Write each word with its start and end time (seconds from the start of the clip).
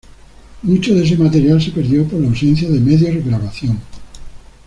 Mucho 0.63 0.95
de 0.95 1.03
ese 1.03 1.15
material 1.15 1.61
se 1.61 1.69
perdió 1.69 2.03
por 2.07 2.19
la 2.19 2.27
ausencia 2.29 2.67
de 2.67 2.79
medios 2.79 3.23
grabación. 3.23 3.79